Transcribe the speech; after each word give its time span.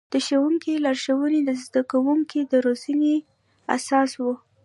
د 0.13 0.15
ښوونکي 0.25 0.73
لارښوونې 0.85 1.39
د 1.45 1.49
زده 1.63 1.81
کوونکو 1.91 2.39
د 2.51 2.53
روزنې 2.65 3.15
اساس 3.75 4.11
و. 4.21 4.23